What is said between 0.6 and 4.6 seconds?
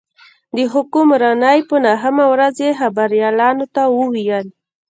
حکمرانۍ په نهمه ورځ یې خبریالانو ته وویل.